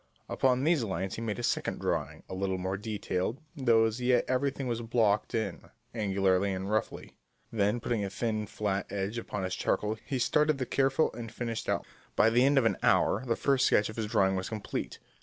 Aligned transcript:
Upon 0.27 0.63
these 0.63 0.83
lines 0.83 1.13
he 1.13 1.21
made 1.21 1.37
a 1.37 1.43
second 1.43 1.79
drawing 1.79 2.23
a 2.27 2.33
little 2.33 2.57
more 2.57 2.75
detailed, 2.75 3.39
though 3.55 3.83
as 3.85 4.01
yet 4.01 4.25
everything 4.27 4.65
was 4.65 4.81
blocked 4.81 5.35
in, 5.35 5.69
angularly 5.93 6.51
and 6.53 6.71
roughly. 6.71 7.17
Then, 7.51 7.79
putting 7.79 8.03
a 8.03 8.09
thin 8.09 8.47
flat 8.47 8.91
edge 8.91 9.19
upon 9.19 9.43
his 9.43 9.53
charcoal, 9.55 9.99
he 10.03 10.17
started 10.17 10.57
the 10.57 10.65
careful 10.65 11.13
and 11.13 11.31
finished 11.31 11.69
outline. 11.69 11.85
By 12.15 12.31
the 12.31 12.43
end 12.45 12.57
of 12.57 12.65
an 12.65 12.77
hour 12.81 13.23
the 13.27 13.35
first 13.35 13.67
sketch 13.67 13.89
of 13.89 13.95
his 13.95 14.07
drawing 14.07 14.35
was 14.35 14.49
complete. 14.49 14.97